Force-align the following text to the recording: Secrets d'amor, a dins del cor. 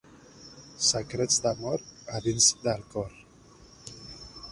Secrets 0.85 1.37
d'amor, 1.43 1.83
a 2.19 2.21
dins 2.29 2.47
del 2.69 2.81
cor. 2.95 3.13